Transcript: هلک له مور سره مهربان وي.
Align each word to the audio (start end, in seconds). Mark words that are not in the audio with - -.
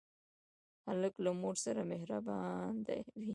هلک 0.87 1.13
له 1.25 1.31
مور 1.41 1.55
سره 1.65 1.81
مهربان 1.91 2.73
وي. 2.87 2.99